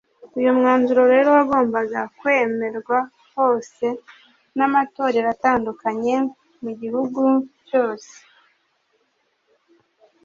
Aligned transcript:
Uyu 0.37 0.51
mwanzuro 0.57 1.01
rero 1.13 1.27
wagombaga 1.37 2.01
kwemerwa 2.17 2.97
hose 3.35 3.87
n’amatorero 4.57 5.27
atandukanye 5.35 6.15
mu 6.63 6.71
gihugu 6.81 7.21
cyose. 7.67 8.13